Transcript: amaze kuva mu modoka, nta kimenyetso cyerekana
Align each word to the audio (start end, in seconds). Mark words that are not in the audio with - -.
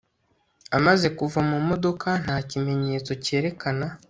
amaze 0.77 1.07
kuva 1.17 1.39
mu 1.49 1.57
modoka, 1.69 2.09
nta 2.23 2.37
kimenyetso 2.49 3.11
cyerekana 3.23 3.85